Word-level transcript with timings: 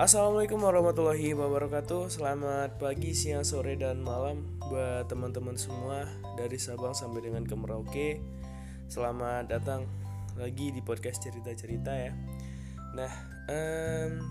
Assalamualaikum 0.00 0.64
warahmatullahi 0.64 1.36
wabarakatuh. 1.36 2.08
Selamat 2.08 2.80
pagi, 2.80 3.12
siang, 3.12 3.44
sore, 3.44 3.76
dan 3.76 4.00
malam 4.00 4.48
Buat 4.72 5.12
teman-teman 5.12 5.60
semua 5.60 6.08
Dari 6.40 6.56
Sabang 6.56 6.96
sampai 6.96 7.28
dengan 7.28 7.44
ke 7.44 7.52
Merauke. 7.52 8.16
Selamat 8.88 9.52
datang 9.52 9.84
lagi 10.40 10.72
di 10.72 10.80
podcast 10.80 11.20
cerita-cerita 11.20 11.92
ya. 11.92 12.16
Nah, 12.96 13.12
um, 13.52 14.24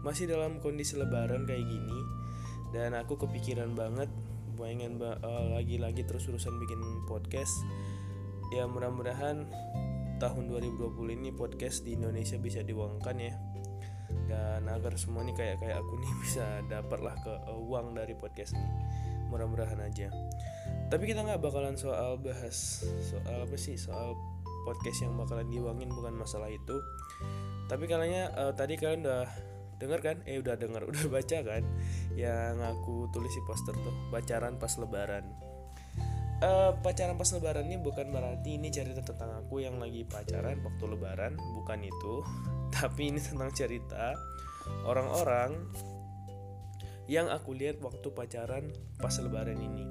masih 0.00 0.32
dalam 0.32 0.64
kondisi 0.64 0.96
lebaran 0.96 1.44
kayak 1.44 1.60
gini 1.60 1.98
Dan 2.72 2.96
aku 2.96 3.20
kepikiran 3.20 3.76
banget 3.76 4.08
Pengen 4.56 4.96
ba 4.96 5.20
uh, 5.20 5.60
lagi-lagi 5.60 6.08
terus 6.08 6.24
urusan 6.24 6.56
bikin 6.56 6.80
podcast. 7.04 7.52
Ya 8.48 8.64
mudah-mudahan 8.64 9.44
tahun 10.16 10.48
2020 10.48 11.20
ini 11.20 11.36
podcast 11.36 11.84
di 11.84 12.00
Indonesia 12.00 12.40
bisa 12.40 12.64
diuangkan 12.64 13.16
ya 13.20 13.36
dan 14.26 14.66
agar 14.66 14.94
semua 14.98 15.22
ini 15.22 15.32
kayak 15.34 15.62
kayak 15.62 15.78
aku 15.82 15.98
nih 15.98 16.12
bisa 16.22 16.44
dapatlah 16.66 17.14
ke 17.22 17.32
uh, 17.50 17.58
uang 17.58 17.94
dari 17.94 18.14
podcast 18.14 18.54
ini. 18.54 18.70
Mudah-mudahan 19.26 19.82
aja. 19.82 20.10
Tapi 20.86 21.02
kita 21.10 21.26
nggak 21.26 21.42
bakalan 21.42 21.74
soal 21.74 22.18
bahas 22.22 22.86
soal 23.02 23.42
apa 23.42 23.56
sih? 23.58 23.74
Soal 23.74 24.14
podcast 24.66 25.02
yang 25.02 25.18
bakalan 25.18 25.46
diuangin 25.50 25.90
bukan 25.90 26.14
masalah 26.14 26.50
itu. 26.50 26.76
Tapi 27.66 27.90
kalian 27.90 28.30
uh, 28.38 28.54
tadi 28.54 28.78
kalian 28.78 29.02
udah 29.02 29.26
dengar 29.82 29.98
kan? 30.02 30.22
Eh 30.26 30.38
udah 30.38 30.54
dengar 30.54 30.86
udah 30.90 31.04
baca 31.10 31.38
kan? 31.42 31.62
Yang 32.14 32.56
aku 32.62 33.10
tulis 33.10 33.34
di 33.34 33.42
poster 33.46 33.74
tuh 33.74 33.94
pacaran 34.14 34.58
pas 34.62 34.74
lebaran 34.78 35.55
uh, 36.42 36.72
pacaran 36.80 37.16
pas 37.16 37.28
lebaran 37.32 37.64
ini 37.68 37.78
bukan 37.80 38.12
berarti 38.12 38.60
ini 38.60 38.68
cerita 38.68 39.00
tentang 39.00 39.44
aku 39.44 39.64
yang 39.64 39.80
lagi 39.80 40.04
pacaran 40.04 40.60
waktu 40.60 40.84
lebaran 40.84 41.32
bukan 41.56 41.80
itu. 41.86 42.14
Tapi 42.76 43.14
ini 43.14 43.20
tentang 43.22 43.52
cerita 43.54 44.12
orang-orang 44.84 45.54
yang 47.06 47.30
aku 47.30 47.54
lihat 47.54 47.78
waktu 47.80 48.10
pacaran 48.10 48.74
pas 48.98 49.14
lebaran 49.22 49.56
ini. 49.56 49.84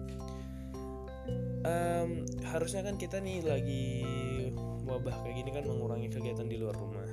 Um, 1.66 2.30
harusnya 2.46 2.86
kan 2.86 3.02
kita 3.02 3.18
nih 3.18 3.42
lagi 3.42 4.06
wabah 4.86 5.26
kayak 5.26 5.42
gini 5.42 5.50
kan 5.50 5.66
mengurangi 5.66 6.14
kegiatan 6.14 6.46
di 6.46 6.62
luar 6.62 6.78
rumah 6.78 7.05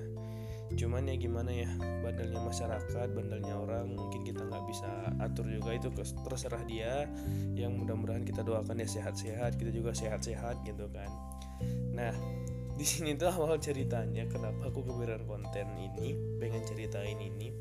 cuman 0.76 1.08
ya 1.08 1.16
gimana 1.20 1.50
ya 1.52 1.70
bandelnya 2.02 2.40
masyarakat 2.42 3.08
bandelnya 3.14 3.54
orang 3.54 3.94
mungkin 3.94 4.24
kita 4.24 4.42
nggak 4.44 4.64
bisa 4.68 4.88
atur 5.22 5.46
juga 5.48 5.76
itu 5.76 5.88
terserah 6.24 6.62
dia. 6.66 7.06
Yang 7.56 7.72
mudah-mudahan 7.84 8.24
kita 8.24 8.42
doakan 8.42 8.82
ya 8.82 8.88
sehat-sehat 8.88 9.56
kita 9.60 9.70
juga 9.70 9.92
sehat-sehat 9.92 10.64
gitu 10.64 10.88
kan. 10.90 11.10
Nah 11.92 12.14
di 12.78 12.86
sini 12.88 13.14
tuh 13.14 13.30
awal 13.30 13.60
ceritanya 13.60 14.26
kenapa 14.26 14.72
aku 14.72 14.82
kepikiran 14.82 15.28
konten 15.28 15.66
ini 15.76 16.16
pengen 16.40 16.64
ceritain 16.64 17.20
ini. 17.20 17.52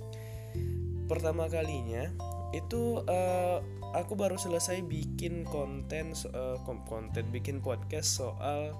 Pertama 1.05 1.51
kalinya 1.51 2.07
itu 2.51 3.03
uh, 3.03 3.59
aku 3.95 4.15
baru 4.15 4.35
selesai 4.35 4.83
bikin 4.83 5.47
konten 5.47 6.15
uh, 6.31 6.59
konten 6.87 7.25
bikin 7.31 7.59
podcast 7.63 8.19
soal 8.19 8.75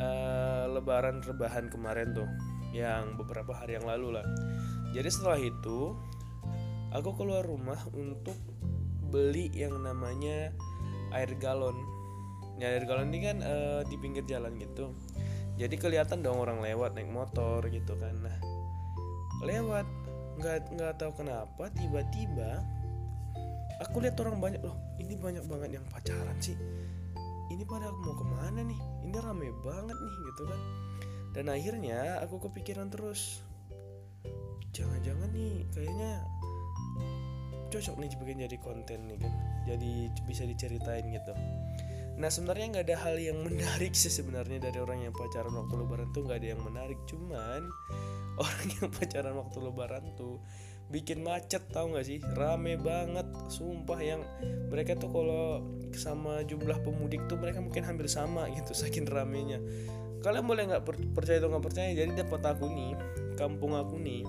uh, 0.00 0.64
lebaran 0.68 1.20
rebahan 1.24 1.68
kemarin 1.68 2.12
tuh 2.16 2.28
yang 2.72 3.20
beberapa 3.20 3.52
hari 3.52 3.76
yang 3.76 3.86
lalu 3.86 4.18
lah. 4.18 4.26
Jadi 4.96 5.08
setelah 5.12 5.38
itu 5.38 5.92
aku 6.92 7.10
keluar 7.16 7.44
rumah 7.44 7.78
untuk 7.92 8.36
beli 9.12 9.52
yang 9.52 9.76
namanya 9.84 10.50
air 11.12 11.30
galon. 11.36 11.76
Ya 12.56 12.72
air 12.72 12.88
galon 12.88 13.12
ini 13.12 13.20
kan 13.28 13.38
uh, 13.44 13.80
di 13.84 13.96
pinggir 14.00 14.24
jalan 14.24 14.56
gitu. 14.56 14.96
Jadi 15.60 15.76
kelihatan 15.76 16.24
dong 16.24 16.40
orang 16.40 16.64
lewat 16.64 16.96
naik 16.96 17.12
motor 17.12 17.60
gitu 17.68 17.92
kan. 18.00 18.16
Nah 18.24 18.36
lewat 19.44 19.84
nggak 20.40 20.72
nggak 20.72 20.92
tahu 20.96 21.12
kenapa 21.12 21.68
tiba-tiba 21.76 22.64
aku 23.84 24.00
lihat 24.00 24.16
orang 24.24 24.40
banyak. 24.40 24.60
Loh 24.64 24.96
ini 24.96 25.12
banyak 25.16 25.44
banget 25.44 25.80
yang 25.80 25.84
pacaran 25.92 26.36
sih. 26.40 26.56
Ini 27.52 27.68
pada 27.68 27.92
mau 27.92 28.16
ke 28.16 28.24
mana 28.24 28.64
nih? 28.64 28.80
Ini 29.04 29.16
rame 29.20 29.52
banget 29.60 29.92
nih 29.92 30.14
gitu 30.32 30.48
kan 30.48 30.60
dan 31.32 31.48
akhirnya 31.48 32.20
aku 32.20 32.40
kepikiran 32.48 32.92
terus 32.92 33.40
jangan-jangan 34.72 35.28
nih 35.32 35.64
kayaknya 35.72 36.24
cocok 37.72 37.96
nih 38.00 38.08
bikin 38.20 38.44
jadi 38.44 38.56
konten 38.60 39.00
nih 39.08 39.18
kan 39.20 39.32
jadi 39.64 39.92
bisa 40.28 40.44
diceritain 40.44 41.08
gitu. 41.08 41.32
Nah 42.20 42.28
sebenarnya 42.28 42.76
nggak 42.76 42.86
ada 42.92 42.96
hal 43.08 43.16
yang 43.16 43.40
menarik 43.40 43.96
sih 43.96 44.12
sebenarnya 44.12 44.60
dari 44.60 44.76
orang 44.76 45.08
yang 45.08 45.14
pacaran 45.16 45.56
waktu 45.56 45.74
lebaran 45.80 46.08
tuh 46.12 46.28
nggak 46.28 46.38
ada 46.44 46.48
yang 46.52 46.60
menarik. 46.60 46.98
Cuman 47.08 47.62
orang 48.44 48.66
yang 48.76 48.88
pacaran 48.92 49.34
waktu 49.40 49.58
lebaran 49.64 50.04
tuh 50.20 50.36
bikin 50.92 51.24
macet 51.24 51.64
tau 51.72 51.88
gak 51.96 52.04
sih? 52.04 52.20
Rame 52.36 52.76
banget 52.76 53.24
sumpah 53.48 53.96
yang 53.96 54.20
mereka 54.68 54.92
tuh 55.00 55.08
kalau 55.08 55.64
sama 55.96 56.44
jumlah 56.44 56.84
pemudik 56.84 57.24
tuh 57.32 57.40
mereka 57.40 57.64
mungkin 57.64 57.88
hampir 57.88 58.12
sama 58.12 58.52
gitu 58.52 58.76
saking 58.76 59.08
ramenya 59.08 59.56
kalian 60.22 60.46
boleh 60.46 60.62
nggak 60.70 60.82
percaya 61.12 61.42
atau 61.42 61.50
nggak 61.50 61.64
percaya 61.66 61.88
jadi 61.92 62.10
dapat 62.24 62.42
aku 62.46 62.64
nih 62.70 62.92
kampung 63.34 63.74
aku 63.74 63.98
nih 63.98 64.22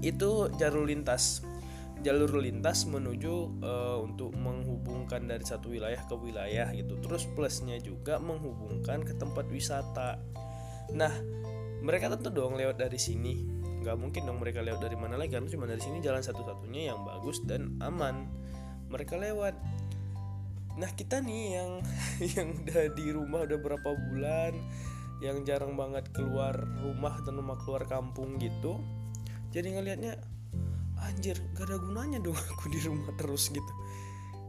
itu 0.00 0.48
jalur 0.56 0.86
lintas 0.86 1.42
jalur 2.04 2.38
lintas 2.38 2.84
menuju 2.84 3.34
uh, 3.64 3.98
untuk 3.98 4.30
menghubungkan 4.36 5.24
dari 5.24 5.42
satu 5.42 5.72
wilayah 5.72 5.98
ke 6.04 6.14
wilayah 6.14 6.68
gitu. 6.70 7.00
Terus 7.00 7.24
plusnya 7.32 7.80
juga 7.80 8.20
menghubungkan 8.20 9.02
ke 9.02 9.16
tempat 9.16 9.48
wisata. 9.48 10.20
Nah, 10.92 11.12
mereka 11.80 12.12
tentu 12.12 12.30
dong 12.30 12.54
lewat 12.54 12.78
dari 12.78 13.00
sini. 13.00 13.42
Gak 13.82 13.96
mungkin 13.96 14.22
dong 14.22 14.38
mereka 14.42 14.60
lewat 14.62 14.82
dari 14.82 14.94
mana 14.98 15.18
lagi 15.18 15.34
karena 15.34 15.50
cuma 15.50 15.64
dari 15.66 15.82
sini 15.82 15.98
jalan 15.98 16.22
satu-satunya 16.22 16.94
yang 16.94 17.02
bagus 17.02 17.42
dan 17.42 17.74
aman. 17.82 18.28
Mereka 18.92 19.18
lewat. 19.18 19.56
Nah, 20.76 20.92
kita 20.92 21.24
nih 21.24 21.56
yang 21.56 21.70
yang 22.36 22.48
udah 22.52 22.82
di 22.92 23.06
rumah 23.12 23.48
udah 23.48 23.58
berapa 23.58 23.90
bulan, 24.12 24.52
yang 25.24 25.42
jarang 25.48 25.72
banget 25.74 26.12
keluar 26.12 26.52
rumah 26.84 27.16
atau 27.16 27.32
rumah 27.32 27.56
keluar 27.64 27.88
kampung 27.88 28.36
gitu. 28.36 28.76
Jadi 29.56 29.72
ngelihatnya 29.72 30.20
anjir 31.00 31.36
gak 31.56 31.68
ada 31.68 31.76
gunanya 31.80 32.18
dong 32.20 32.36
aku 32.36 32.68
di 32.68 32.80
rumah 32.84 33.08
terus 33.16 33.48
gitu. 33.48 33.72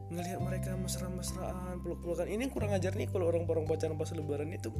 Ngelihat 0.08 0.40
mereka 0.40 0.76
mesra-mesraan 0.76 1.84
peluk-pelukan. 1.84 2.28
Ini 2.32 2.48
kurang 2.52 2.72
ajar 2.72 2.96
nih 2.96 3.12
kalau 3.12 3.28
orang-orang 3.28 3.68
pacaran 3.68 4.00
pas 4.00 4.12
lebaran 4.16 4.52
itu 4.56 4.72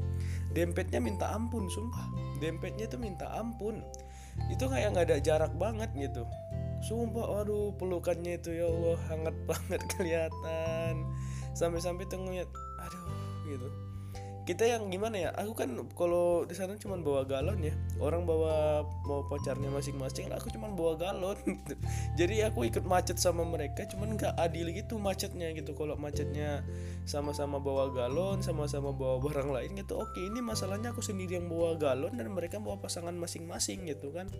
dempetnya 0.56 1.04
minta 1.04 1.32
ampun 1.32 1.68
sumpah. 1.68 2.08
Dempetnya 2.40 2.88
itu 2.88 2.96
minta 3.00 3.28
ampun. 3.36 3.84
Itu 4.52 4.72
kayak 4.72 4.96
nggak 4.96 5.06
ada 5.12 5.18
jarak 5.20 5.52
banget 5.60 5.92
gitu. 5.96 6.24
Sumpah 6.80 7.44
aduh 7.44 7.76
pelukannya 7.76 8.40
itu 8.40 8.56
ya 8.56 8.72
Allah 8.72 9.00
hangat 9.12 9.36
banget 9.50 9.82
kelihatan 9.96 11.08
sampai-sampai 11.58 12.06
tuh 12.06 12.22
ngeliat 12.22 12.50
aduh 12.78 13.04
gitu. 13.50 13.70
Kita 14.48 14.64
yang 14.64 14.88
gimana 14.88 15.20
ya 15.20 15.30
aku 15.36 15.60
kan 15.60 15.76
kalau 15.92 16.48
di 16.48 16.56
sana 16.56 16.80
cuma 16.80 16.96
bawa 16.96 17.28
galon 17.28 17.60
ya. 17.60 17.76
Orang 18.00 18.24
bawa 18.24 18.80
mau 19.04 19.28
pacarnya 19.28 19.68
masing-masing 19.68 20.32
aku 20.32 20.48
cuma 20.56 20.72
bawa 20.72 20.96
galon. 20.96 21.36
Jadi 22.20 22.48
aku 22.48 22.64
ikut 22.64 22.88
macet 22.88 23.20
sama 23.20 23.44
mereka 23.44 23.84
cuman 23.92 24.16
nggak 24.16 24.40
adil 24.40 24.72
gitu 24.72 24.96
macetnya 25.04 25.52
gitu. 25.52 25.76
Kalau 25.76 26.00
macetnya 26.00 26.64
sama-sama 27.04 27.60
bawa 27.60 27.92
galon 27.92 28.40
sama-sama 28.40 28.96
bawa 28.96 29.20
barang 29.20 29.52
lain 29.52 29.84
gitu 29.84 30.00
oke 30.00 30.16
ini 30.16 30.40
masalahnya 30.40 30.96
aku 30.96 31.04
sendiri 31.04 31.44
yang 31.44 31.52
bawa 31.52 31.76
galon 31.76 32.16
dan 32.16 32.32
mereka 32.32 32.56
bawa 32.56 32.80
pasangan 32.80 33.20
masing-masing 33.20 33.84
gitu 33.84 34.16
kan. 34.16 34.32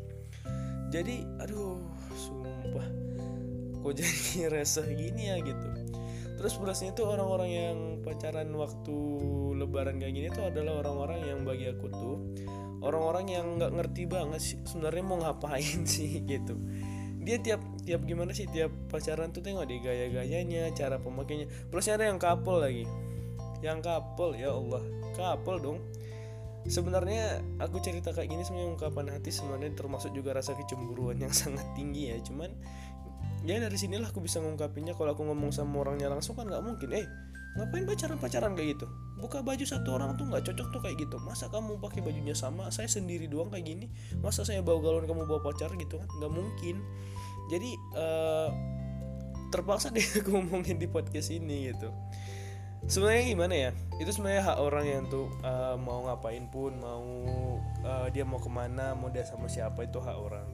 Jadi 0.88 1.28
aduh 1.44 1.84
sumpah. 2.16 2.88
Kok 3.84 3.92
jadi 3.92 4.48
resah 4.56 4.88
gini 4.88 5.36
ya 5.36 5.44
gitu 5.44 5.87
terus 6.38 6.54
plusnya 6.56 6.94
itu 6.94 7.02
orang-orang 7.02 7.50
yang 7.50 7.78
pacaran 8.06 8.54
waktu 8.54 8.96
lebaran 9.58 9.98
kayak 9.98 10.14
gini 10.14 10.28
tuh 10.30 10.46
adalah 10.46 10.86
orang-orang 10.86 11.20
yang 11.26 11.40
bagi 11.42 11.66
aku 11.66 11.90
tuh 11.90 12.18
orang-orang 12.82 13.26
yang 13.30 13.46
nggak 13.58 13.72
ngerti 13.74 14.04
banget 14.06 14.42
sih 14.42 14.58
sebenarnya 14.66 15.04
mau 15.06 15.18
ngapain 15.22 15.82
sih 15.94 16.22
gitu. 16.26 16.56
Dia 17.28 17.42
tiap 17.44 17.60
tiap 17.84 18.08
gimana 18.08 18.32
sih 18.32 18.48
tiap 18.48 18.72
pacaran 18.88 19.36
tuh 19.36 19.44
tengok 19.44 19.68
deh 19.68 19.80
gaya-gayanya 19.84 20.72
cara 20.72 21.02
pemakainya. 21.02 21.50
Plusnya 21.68 22.00
ada 22.00 22.08
yang 22.08 22.20
couple 22.22 22.64
lagi. 22.64 22.86
Yang 23.60 23.80
couple 23.84 24.32
ya 24.38 24.56
Allah. 24.56 24.84
Couple 25.18 25.60
dong. 25.60 25.80
Sebenarnya 26.68 27.44
aku 27.64 27.80
cerita 27.80 28.12
kayak 28.12 28.28
gini 28.28 28.44
sebenarnya 28.44 28.76
ungkapan 28.76 29.08
hati 29.12 29.32
sebenarnya 29.32 29.72
termasuk 29.76 30.12
juga 30.12 30.36
rasa 30.36 30.56
kecemburuan 30.56 31.20
yang 31.20 31.34
sangat 31.42 31.68
tinggi 31.76 32.16
ya. 32.16 32.18
Cuman 32.24 32.56
ya 33.46 33.62
dari 33.62 33.78
sinilah 33.78 34.10
aku 34.10 34.24
bisa 34.24 34.42
ngungkapinnya 34.42 34.98
kalau 34.98 35.14
aku 35.14 35.22
ngomong 35.28 35.54
sama 35.54 35.86
orangnya 35.86 36.10
langsung 36.10 36.34
kan 36.34 36.50
nggak 36.50 36.64
mungkin. 36.64 36.90
Eh 36.96 37.06
ngapain 37.58 37.86
pacaran 37.90 38.18
pacaran 38.22 38.52
kayak 38.54 38.78
gitu? 38.78 38.86
Buka 39.18 39.42
baju 39.42 39.66
satu 39.66 39.98
orang 39.98 40.14
tuh 40.18 40.30
nggak 40.30 40.46
cocok 40.46 40.68
tuh 40.74 40.82
kayak 40.82 40.98
gitu. 41.02 41.18
Masa 41.22 41.50
kamu 41.50 41.82
pakai 41.82 42.02
bajunya 42.06 42.38
sama 42.38 42.70
saya 42.70 42.90
sendiri 42.90 43.26
doang 43.26 43.50
kayak 43.50 43.66
gini? 43.66 43.86
Masa 44.22 44.46
saya 44.46 44.62
bawa 44.62 44.82
galon 44.82 45.06
kamu 45.10 45.26
bawa 45.26 45.42
pacar 45.42 45.74
gitu 45.78 45.98
kan? 45.98 46.08
Nggak 46.22 46.32
mungkin. 46.34 46.76
Jadi 47.50 47.70
uh, 47.98 48.50
terpaksa 49.50 49.90
deh 49.96 50.04
aku 50.04 50.34
ngomongin 50.38 50.78
di 50.78 50.88
podcast 50.90 51.34
ini 51.34 51.74
gitu. 51.74 51.90
Sebenarnya 52.86 53.24
gimana 53.26 53.56
ya? 53.58 53.72
Itu 53.98 54.14
sebenarnya 54.14 54.54
hak 54.54 54.58
orang 54.62 54.86
yang 54.86 55.04
tuh 55.10 55.28
uh, 55.42 55.76
mau 55.82 56.06
ngapain 56.06 56.46
pun 56.54 56.78
mau 56.78 57.04
uh, 57.82 58.08
dia 58.14 58.22
mau 58.22 58.38
ke 58.38 58.48
mana 58.48 58.94
mau 58.94 59.10
dia 59.10 59.26
sama 59.26 59.50
siapa 59.50 59.82
itu 59.88 59.98
hak 59.98 60.14
orang 60.14 60.46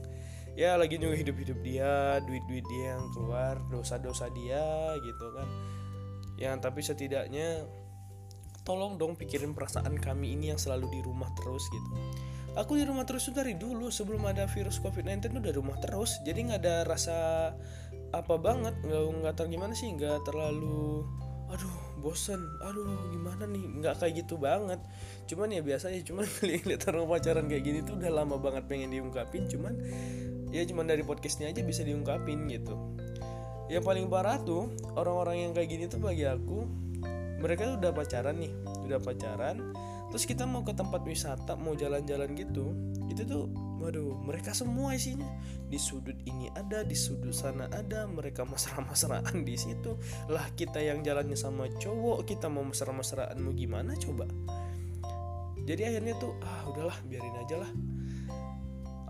ya 0.54 0.78
lagi 0.78 1.02
juga 1.02 1.18
hidup-hidup 1.18 1.60
dia 1.66 2.22
duit-duit 2.22 2.66
dia 2.70 2.98
yang 2.98 3.10
keluar 3.14 3.58
dosa-dosa 3.74 4.30
dia 4.34 4.94
gitu 5.02 5.26
kan. 5.34 5.48
Yang 6.38 6.56
tapi 6.62 6.82
setidaknya 6.86 7.66
tolong 8.64 8.96
dong 8.96 9.20
pikirin 9.20 9.52
perasaan 9.52 10.00
kami 10.00 10.34
ini 10.40 10.56
yang 10.56 10.60
selalu 10.60 10.88
di 10.90 11.00
rumah 11.04 11.30
terus 11.36 11.64
gitu. 11.70 11.90
Aku 12.54 12.78
di 12.78 12.86
rumah 12.86 13.04
terus 13.04 13.26
tuh 13.26 13.34
dari 13.34 13.58
dulu 13.58 13.90
sebelum 13.90 14.30
ada 14.30 14.46
virus 14.46 14.78
covid-19 14.78 15.34
tuh 15.34 15.42
udah 15.42 15.56
rumah 15.58 15.78
terus. 15.82 16.22
Jadi 16.22 16.54
nggak 16.54 16.62
ada 16.62 16.76
rasa 16.86 17.18
apa 18.14 18.36
banget 18.38 18.78
nggak 18.86 19.02
nggak 19.26 19.34
ter 19.34 19.50
gimana 19.50 19.74
sih 19.74 19.90
nggak 19.90 20.22
terlalu 20.22 21.02
aduh 21.50 21.76
bosen 21.98 22.38
aduh 22.62 23.10
gimana 23.10 23.50
nih? 23.50 23.66
Nggak 23.82 24.06
kayak 24.06 24.14
gitu 24.22 24.38
banget. 24.38 24.80
Cuman 25.26 25.50
ya 25.50 25.66
biasanya 25.66 26.00
cuman 26.06 26.30
lihat 26.70 26.86
orang 26.94 27.10
pacaran 27.10 27.46
kayak 27.50 27.64
gini 27.66 27.80
tuh 27.82 27.98
udah 27.98 28.12
lama 28.14 28.38
banget 28.38 28.64
pengen 28.70 28.94
diungkapin 28.94 29.50
cuman 29.50 29.74
ya 30.54 30.62
cuman 30.70 30.86
dari 30.86 31.02
podcastnya 31.02 31.50
aja 31.50 31.66
bisa 31.66 31.82
diungkapin 31.82 32.46
gitu. 32.48 32.78
Yang 33.74 33.84
paling 33.90 34.06
parah 34.08 34.38
tuh 34.46 34.70
orang-orang 34.94 35.50
yang 35.50 35.52
kayak 35.58 35.70
gini 35.74 35.86
tuh 35.90 35.98
bagi 35.98 36.30
aku 36.30 36.70
mereka 37.42 37.74
tuh 37.74 37.76
udah 37.82 37.92
pacaran 37.92 38.40
nih 38.40 38.54
udah 38.88 39.00
pacaran 39.04 39.76
terus 40.08 40.24
kita 40.24 40.46
mau 40.46 40.62
ke 40.64 40.72
tempat 40.72 41.02
wisata 41.04 41.58
mau 41.60 41.76
jalan-jalan 41.76 42.38
gitu 42.38 42.72
itu 43.10 43.26
tuh 43.28 43.52
waduh 43.84 44.16
mereka 44.24 44.56
semua 44.56 44.96
isinya. 44.96 45.28
Di 45.68 45.76
sudut 45.76 46.16
ini 46.24 46.48
ada 46.56 46.88
di 46.88 46.96
sudut 46.96 47.36
sana 47.36 47.68
ada 47.68 48.08
mereka 48.08 48.48
mesra-mesraan 48.48 49.44
di 49.44 49.60
situ. 49.60 50.00
Lah 50.32 50.48
kita 50.56 50.80
yang 50.80 51.04
jalannya 51.04 51.36
sama 51.36 51.68
cowok 51.68 52.24
kita 52.24 52.48
mau 52.48 52.64
mesra-mesraan 52.64 53.36
mau 53.44 53.52
gimana 53.52 53.92
coba? 54.00 54.24
Jadi 55.64 55.82
akhirnya 55.84 56.16
tuh 56.16 56.32
ah 56.44 56.64
udahlah 56.72 56.96
biarin 57.08 57.36
aja 57.44 57.60
lah 57.60 57.72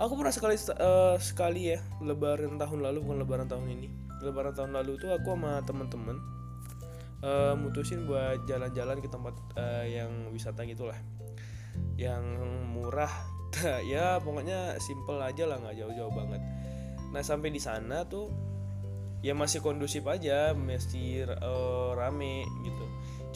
aku 0.03 0.19
pernah 0.19 0.35
sekali 0.35 0.59
uh, 0.59 1.15
sekali 1.15 1.61
ya 1.71 1.79
lebaran 2.03 2.59
tahun 2.59 2.83
lalu 2.83 2.99
bukan 3.07 3.17
lebaran 3.23 3.47
tahun 3.47 3.71
ini. 3.71 3.87
Lebaran 4.19 4.51
tahun 4.51 4.75
lalu 4.75 4.99
tuh 4.99 5.15
aku 5.15 5.35
sama 5.35 5.63
temen-temen 5.63 6.19
uh, 7.23 7.55
mutusin 7.55 8.03
buat 8.03 8.43
jalan-jalan 8.43 8.99
ke 8.99 9.07
tempat 9.07 9.35
uh, 9.55 9.87
yang 9.87 10.11
wisata 10.35 10.67
gitulah. 10.67 10.99
Yang 11.95 12.23
murah 12.67 13.11
ya 13.91 14.19
pokoknya 14.19 14.75
simple 14.83 15.23
aja 15.23 15.47
lah 15.47 15.63
nggak 15.63 15.79
jauh-jauh 15.79 16.11
banget. 16.11 16.43
Nah 17.15 17.23
sampai 17.23 17.55
di 17.55 17.63
sana 17.63 18.03
tuh 18.03 18.27
ya 19.23 19.31
masih 19.31 19.63
kondusif 19.63 20.03
aja 20.03 20.51
masih 20.51 21.31
uh, 21.39 21.95
rame 21.95 22.43
gitu. 22.67 22.85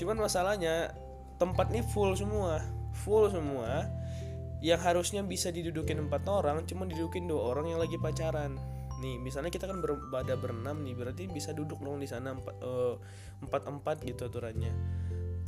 Cuman 0.04 0.20
masalahnya 0.20 0.92
tempat 1.40 1.72
ini 1.72 1.80
full 1.80 2.12
semua 2.18 2.60
full 2.92 3.30
semua 3.30 3.86
yang 4.62 4.82
harusnya 4.82 5.22
bisa 5.22 5.54
didudukin 5.54 6.02
empat 6.10 6.26
orang 6.26 6.66
cuma 6.66 6.90
didudukin 6.90 7.30
dua 7.30 7.54
orang 7.54 7.70
yang 7.74 7.80
lagi 7.82 7.98
pacaran. 8.02 8.58
Nih 8.98 9.22
misalnya 9.22 9.54
kita 9.54 9.70
kan 9.70 9.78
ber, 9.78 9.94
ada 10.18 10.34
berenam 10.34 10.82
nih 10.82 10.98
berarti 10.98 11.30
bisa 11.30 11.54
duduk 11.54 11.78
dong 11.78 12.02
di 12.02 12.10
sana 12.10 12.34
empat 12.34 12.56
uh, 12.66 12.98
empat 13.46 13.62
empat 13.70 13.98
gitu 14.02 14.26
aturannya. 14.26 14.74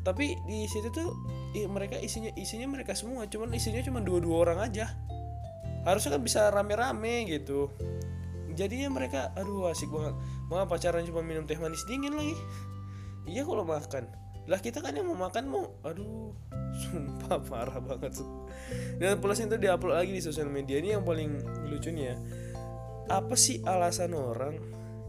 Tapi 0.06 0.38
di 0.46 0.70
situ 0.70 0.94
tuh 0.94 1.10
i, 1.58 1.66
mereka 1.66 1.98
isinya 1.98 2.30
isinya 2.38 2.70
mereka 2.70 2.94
semua 2.94 3.26
cuman 3.26 3.50
isinya 3.58 3.82
cuma 3.82 4.00
dua 4.06 4.22
dua 4.22 4.36
orang 4.46 4.60
aja. 4.70 4.94
Harusnya 5.90 6.20
kan 6.20 6.22
bisa 6.22 6.54
rame-rame 6.54 7.26
gitu. 7.26 7.74
Jadinya 8.54 8.94
mereka 8.94 9.34
aduh 9.34 9.74
asik 9.74 9.90
banget. 9.90 10.14
Mau 10.54 10.62
pacaran 10.70 11.02
cuma 11.10 11.26
minum 11.26 11.50
teh 11.50 11.58
manis 11.58 11.82
dingin 11.90 12.14
lagi. 12.14 12.38
Iya 13.26 13.46
kalau 13.46 13.66
makan 13.66 14.29
lah 14.50 14.58
kita 14.58 14.82
kan 14.82 14.98
yang 14.98 15.06
mau 15.14 15.30
makan 15.30 15.46
mau 15.46 15.78
aduh 15.86 16.34
sumpah 16.74 17.38
parah 17.46 17.78
banget. 17.78 18.18
Dan 18.98 19.22
plusnya 19.22 19.46
itu 19.54 19.58
diupload 19.62 19.96
lagi 19.96 20.12
di 20.18 20.24
sosial 20.26 20.50
media 20.50 20.82
ini 20.82 20.98
yang 20.98 21.06
paling 21.06 21.38
lucunya 21.70 22.18
apa 23.10 23.34
sih 23.38 23.62
alasan 23.66 24.18
orang 24.18 24.58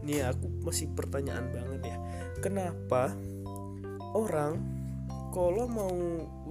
nih 0.05 0.25
aku 0.29 0.61
masih 0.61 0.93
pertanyaan 0.93 1.49
banget 1.49 1.81
ya. 1.93 1.97
Kenapa 2.41 3.17
orang 4.13 4.61
kalau 5.31 5.65
mau 5.65 5.95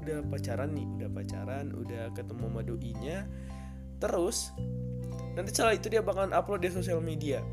udah 0.00 0.24
pacaran 0.26 0.72
nih 0.72 0.86
udah 0.96 1.08
pacaran 1.12 1.66
udah 1.76 2.02
ketemu 2.16 2.44
sama 2.48 2.60
doinya 2.64 3.18
terus 4.00 4.56
nanti 5.36 5.52
setelah 5.52 5.76
itu 5.76 5.92
dia 5.92 6.00
bakalan 6.00 6.32
upload 6.32 6.64
di 6.64 6.72
sosial 6.72 7.04
media 7.04 7.44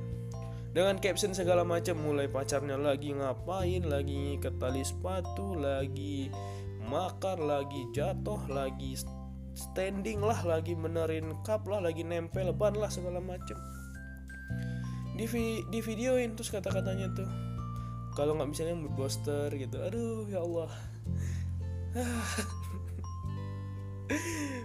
dengan 0.78 1.02
caption 1.02 1.34
segala 1.34 1.66
macam 1.66 1.98
mulai 1.98 2.30
pacarnya 2.30 2.78
lagi 2.78 3.10
ngapain 3.10 3.82
lagi 3.90 4.38
ke 4.38 4.54
tali 4.62 4.86
sepatu 4.86 5.58
lagi 5.58 6.30
makan 6.86 7.50
lagi 7.50 7.90
jatuh 7.98 8.46
lagi 8.46 8.94
standing 9.58 10.22
lah 10.22 10.38
lagi 10.46 10.78
menerin 10.78 11.34
cup 11.42 11.66
lah 11.66 11.82
lagi 11.82 12.06
nempel 12.06 12.54
ban 12.54 12.78
lah 12.78 12.94
segala 12.94 13.18
macam. 13.18 13.58
Di, 15.18 15.26
di 15.66 15.80
videoin 15.82 16.38
terus 16.38 16.54
kata-katanya 16.54 17.10
tuh. 17.10 17.26
Kalau 18.14 18.38
nggak 18.38 18.54
misalnya 18.54 18.78
mood 18.78 18.94
booster 18.94 19.50
gitu 19.58 19.82
aduh 19.82 20.30
ya 20.30 20.46
Allah 20.46 20.70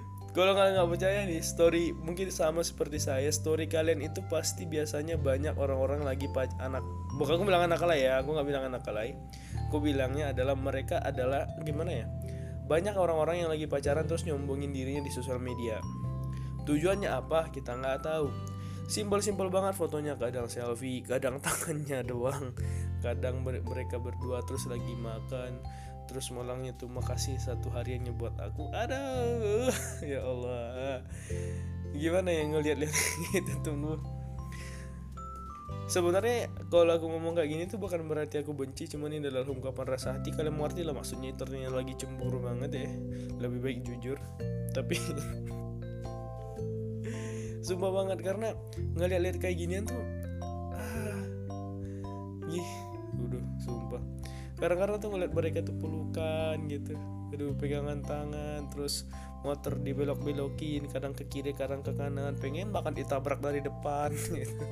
kalau 0.32 0.56
kalian 0.56 0.80
nggak 0.80 0.90
percaya 0.96 1.18
nih 1.28 1.44
story 1.44 1.92
mungkin 1.92 2.32
sama 2.32 2.64
seperti 2.64 2.96
saya 2.96 3.28
story 3.28 3.68
kalian 3.68 4.00
itu 4.00 4.24
pasti 4.32 4.64
biasanya 4.64 5.20
banyak 5.20 5.52
orang-orang 5.60 6.08
lagi 6.08 6.24
anak 6.56 6.80
bukan 7.20 7.36
aku 7.36 7.44
bilang 7.44 7.68
anak 7.68 7.84
ya 8.00 8.24
aku 8.24 8.32
nggak 8.32 8.48
bilang 8.48 8.64
anak 8.72 8.88
alay. 8.88 9.12
Aku 9.68 9.80
bilangnya 9.80 10.36
adalah 10.36 10.52
mereka 10.52 11.00
adalah 11.00 11.48
gimana 11.64 12.04
ya 12.04 12.06
banyak 12.72 12.96
orang-orang 12.96 13.44
yang 13.44 13.50
lagi 13.52 13.68
pacaran 13.68 14.08
terus 14.08 14.24
nyombongin 14.24 14.72
dirinya 14.72 15.04
di 15.04 15.12
sosial 15.12 15.36
media. 15.36 15.76
Tujuannya 16.64 17.10
apa? 17.10 17.50
Kita 17.50 17.74
nggak 17.74 18.00
tahu. 18.06 18.32
Simpel-simpel 18.88 19.52
banget 19.52 19.76
fotonya 19.78 20.18
kadang 20.18 20.48
selfie 20.50 21.04
kadang 21.06 21.38
tangannya 21.44 22.02
doang 22.02 22.52
kadang 23.02 23.42
mereka 23.42 23.98
berdua 23.98 24.42
terus 24.46 24.66
lagi 24.66 24.94
makan 24.98 25.58
terus 26.12 26.28
malangnya 26.36 26.76
tuh 26.76 26.92
makasih 26.92 27.40
satu 27.40 27.72
hariannya 27.72 28.12
buat 28.12 28.36
aku. 28.36 28.68
Aduh 28.70 29.72
ya 30.12 30.20
Allah. 30.20 31.00
Gimana 31.96 32.28
ya 32.28 32.44
ngeliat-liat 32.48 32.96
gitu 33.32 33.52
tuh 33.64 33.96
sebenarnya 35.92 36.48
kalau 36.72 36.96
aku 36.96 37.04
ngomong 37.04 37.36
kayak 37.36 37.52
gini 37.52 37.68
tuh 37.68 37.76
bukan 37.76 38.08
berarti 38.08 38.40
aku 38.40 38.56
benci 38.56 38.88
cuman 38.88 39.12
ini 39.12 39.28
adalah 39.28 39.44
ungkapan 39.44 39.86
rasa 39.88 40.16
hati. 40.16 40.32
Kalian 40.32 40.56
mengerti 40.56 40.84
lah 40.84 40.96
maksudnya 40.96 41.32
ternyata 41.36 41.72
lagi 41.72 41.94
cemburu 41.96 42.40
banget 42.40 42.70
ya. 42.72 42.88
Lebih 43.40 43.60
baik 43.60 43.78
jujur. 43.84 44.16
Tapi 44.72 44.96
sumpah 47.66 47.90
banget 47.94 48.18
karena 48.26 48.58
ngeliat-liat 48.98 49.38
kayak 49.38 49.54
ginian 49.54 49.86
tuh 49.86 50.02
ah 50.74 51.22
ih. 52.50 52.58
udah 52.58 52.58
sumpah 52.58 52.81
kadang-kadang 54.62 55.02
tuh 55.02 55.10
ngeliat 55.10 55.32
mereka 55.34 55.58
tuh 55.66 55.74
pelukan 55.74 56.56
gitu. 56.70 56.94
Aduh 57.34 57.58
pegangan 57.58 57.98
tangan 58.06 58.70
terus 58.70 59.10
motor 59.42 59.74
dibelok-belokin 59.74 60.86
kadang 60.86 61.10
ke 61.18 61.26
kiri 61.26 61.50
kadang 61.50 61.82
ke 61.82 61.90
kanan. 61.90 62.38
Pengen 62.38 62.70
bahkan 62.70 62.94
ditabrak 62.94 63.42
dari 63.42 63.58
depan 63.58 64.14
gitu. 64.38 64.64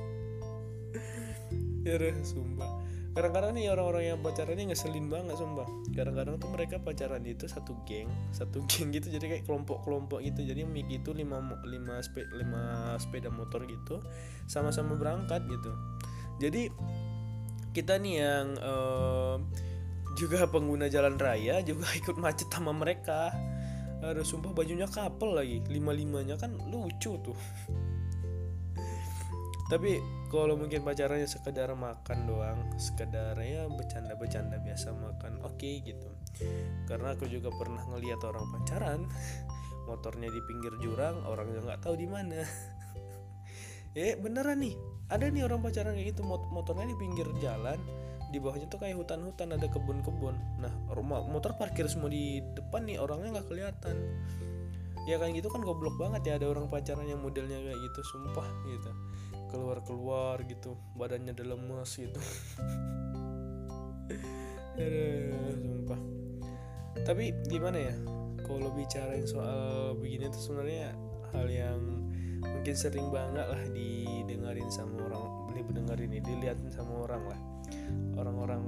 Ya 1.83 1.99
sumpah. 2.23 2.71
Kadang-kadang 3.11 3.59
nih 3.59 3.67
orang-orang 3.67 4.15
yang 4.15 4.19
pacarannya 4.23 4.71
ngeselin 4.71 5.11
banget 5.11 5.35
sumpah. 5.35 5.67
Kadang-kadang 5.91 6.39
tuh 6.39 6.47
mereka 6.55 6.79
pacaran 6.79 7.19
itu 7.27 7.43
satu 7.51 7.75
geng 7.83 8.07
satu 8.31 8.63
geng 8.71 8.95
gitu. 8.95 9.11
Jadi 9.11 9.25
kayak 9.27 9.43
kelompok-kelompok 9.43 10.23
gitu. 10.23 10.47
Jadi 10.47 10.63
mik 10.63 10.87
itu 10.87 11.11
lima 11.11 11.43
lima 11.67 11.99
sepeda 11.99 12.31
lima 12.39 12.95
sepeda 12.95 13.27
motor 13.27 13.67
gitu 13.67 13.99
sama-sama 14.47 14.95
berangkat 14.95 15.43
gitu. 15.51 15.75
Jadi 16.39 16.71
kita 17.75 17.99
nih 17.99 18.15
yang 18.23 18.47
uh, 18.63 19.35
juga 20.21 20.45
pengguna 20.45 20.85
jalan 20.85 21.17
raya 21.17 21.65
juga 21.65 21.89
ikut 21.99 22.21
macet 22.21 22.53
sama 22.53 22.69
mereka. 22.69 23.33
Ada 24.01 24.25
sumpah 24.25 24.53
bajunya 24.53 24.85
kapel 24.85 25.33
lagi. 25.33 25.57
Lima 25.69 25.93
limanya 25.93 26.37
kan 26.37 26.53
lucu 26.69 27.17
tuh. 27.21 27.37
Tapi 29.71 29.97
kalau 30.29 30.59
mungkin 30.59 30.83
pacarannya 30.83 31.25
sekedar 31.25 31.73
makan 31.73 32.27
doang 32.27 32.59
sekedar 32.75 33.39
ya 33.39 33.71
bercanda-bercanda 33.71 34.59
biasa 34.59 34.91
makan 34.93 35.41
oke 35.41 35.57
okay, 35.57 35.81
gitu. 35.81 36.11
Karena 36.85 37.17
aku 37.17 37.25
juga 37.29 37.49
pernah 37.55 37.81
ngeliat 37.89 38.21
orang 38.25 38.45
pacaran 38.51 39.07
motornya 39.89 40.29
di 40.29 40.41
pinggir 40.45 40.73
jurang 40.83 41.23
orangnya 41.25 41.61
nggak 41.65 41.81
tahu 41.81 41.97
di 41.97 42.07
mana. 42.09 42.43
Ya 43.95 44.15
beneran 44.19 44.59
nih 44.63 44.75
ada 45.11 45.27
nih 45.27 45.43
orang 45.43 45.59
pacaran 45.59 45.95
kayak 45.95 46.15
gitu 46.15 46.23
motornya 46.27 46.87
di 46.87 46.95
pinggir 46.95 47.27
jalan 47.43 47.79
di 48.31 48.39
bawahnya 48.39 48.67
tuh 48.71 48.79
kayak 48.79 48.95
hutan-hutan 48.95 49.51
ada 49.53 49.67
kebun-kebun. 49.67 50.35
Nah 50.63 50.71
rumah 50.95 51.21
motor 51.27 51.53
parkir 51.59 51.85
semua 51.91 52.07
di 52.07 52.39
depan 52.55 52.87
nih 52.87 52.97
orangnya 52.97 53.39
nggak 53.39 53.47
kelihatan. 53.51 53.95
Ya 55.05 55.19
kan 55.19 55.35
gitu 55.35 55.51
kan 55.51 55.61
goblok 55.61 55.97
banget 55.99 56.21
ya 56.25 56.33
ada 56.39 56.47
orang 56.47 56.71
pacaran 56.71 57.05
yang 57.09 57.19
modelnya 57.19 57.59
kayak 57.59 57.79
gitu 57.79 57.99
sumpah 58.15 58.47
gitu. 58.71 58.91
Keluar-keluar 59.51 60.39
gitu 60.47 60.79
badannya 60.95 61.35
udah 61.35 61.47
lemas 61.51 61.91
gitu. 61.99 62.21
Sumpah. 65.61 65.99
Tapi 67.03 67.35
gimana 67.51 67.77
ya 67.77 67.95
kalau 68.47 68.71
bicarain 68.73 69.27
soal 69.27 69.93
begini 69.99 70.31
tuh 70.31 70.41
sebenarnya 70.41 70.95
hal 71.35 71.47
yang 71.51 71.79
mungkin 72.41 72.73
sering 72.73 73.11
banget 73.13 73.45
lah 73.45 73.63
didengarin 73.75 74.71
sama 74.73 75.05
orang 75.05 75.41
ini 76.01 76.17
dilihatin 76.19 76.71
sama 76.73 77.05
orang 77.05 77.23
lah 77.29 77.39
orang-orang 78.17 78.61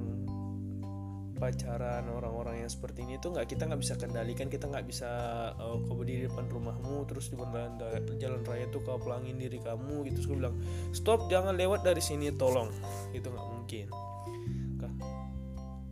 pacaran 1.34 2.08
orang-orang 2.08 2.64
yang 2.64 2.72
seperti 2.72 3.04
ini 3.04 3.20
tuh 3.20 3.36
nggak 3.36 3.52
kita 3.52 3.68
nggak 3.68 3.82
bisa 3.84 4.00
kendalikan 4.00 4.48
kita 4.48 4.64
nggak 4.70 4.88
bisa 4.88 5.12
uh, 5.60 5.76
kau 5.76 6.00
berdiri 6.00 6.24
di 6.24 6.28
depan 6.32 6.48
rumahmu 6.48 7.04
terus 7.04 7.34
di 7.34 7.36
jalan 7.36 7.76
jalan 8.16 8.42
raya 8.48 8.64
tuh 8.72 8.80
kau 8.86 8.96
pelangin 8.96 9.36
diri 9.36 9.60
kamu 9.60 10.08
gitu. 10.08 10.24
Terus 10.24 10.30
bilang 10.40 10.56
stop 10.96 11.28
jangan 11.28 11.60
lewat 11.60 11.84
dari 11.84 12.00
sini 12.00 12.32
tolong. 12.32 12.72
Itu 13.12 13.28
nggak 13.28 13.48
mungkin. 13.50 13.88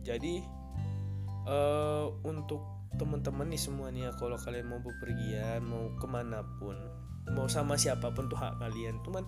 Jadi 0.02 0.42
uh, 1.46 2.10
untuk 2.26 2.90
teman-teman 2.98 3.48
nih 3.48 3.60
semua 3.60 3.88
nih 3.88 4.10
ya 4.10 4.12
kalau 4.18 4.36
kalian 4.36 4.68
mau 4.68 4.80
bepergian 4.82 5.64
mau 5.64 5.88
ke 5.96 6.06
mana 6.10 6.44
pun 6.60 6.76
mau 7.32 7.48
sama 7.48 7.78
siapa 7.80 8.12
pun 8.12 8.28
tuh 8.28 8.36
hak 8.36 8.60
kalian 8.60 9.00
cuman 9.00 9.24